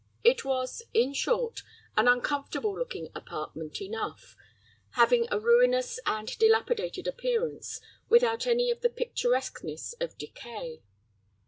It 0.23 0.43
was, 0.43 0.81
in 0.95 1.13
short, 1.13 1.61
an 1.95 2.07
uncomfortable 2.07 2.75
looking 2.75 3.09
apartment 3.13 3.79
enough, 3.83 4.35
having 4.93 5.27
a 5.29 5.39
ruinous 5.39 5.99
and 6.07 6.27
dilapidated 6.39 7.05
appearance, 7.07 7.79
without 8.09 8.47
any 8.47 8.71
of 8.71 8.81
the 8.81 8.89
picturesqueness 8.89 9.93
of 9.99 10.17
decay. 10.17 10.81